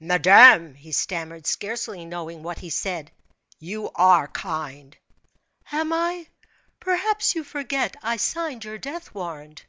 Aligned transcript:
"Madame," 0.00 0.74
he 0.74 0.92
stammered, 0.92 1.46
scarcely 1.46 2.04
knowing 2.04 2.42
what 2.42 2.58
he 2.58 2.68
said, 2.68 3.10
"you 3.58 3.90
are 3.94 4.28
kind." 4.28 4.98
"Am 5.72 5.90
I? 5.90 6.26
Perhaps 6.80 7.34
you 7.34 7.42
forget 7.42 7.96
I 8.02 8.18
signed 8.18 8.62
your 8.62 8.76
death 8.76 9.14
warrant." 9.14 9.64